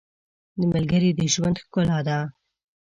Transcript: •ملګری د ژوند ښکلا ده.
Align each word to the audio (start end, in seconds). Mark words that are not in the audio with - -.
•ملګری 0.71 1.09
د 1.15 1.19
ژوند 1.33 1.55
ښکلا 1.63 1.99
ده. 2.07 2.19